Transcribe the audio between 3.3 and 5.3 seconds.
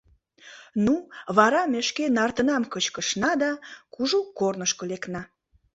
да кужу корнышко лекна.